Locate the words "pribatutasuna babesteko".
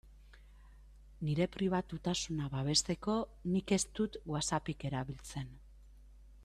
1.57-3.19